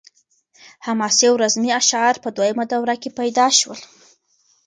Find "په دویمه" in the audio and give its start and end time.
2.23-2.65